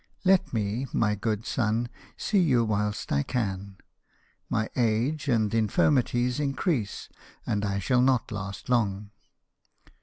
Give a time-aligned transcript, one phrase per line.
[0.25, 3.77] Let me, my good son, see you whilst I can.
[4.49, 7.07] My age and infirmities increase,
[7.45, 9.11] and I shall not last long."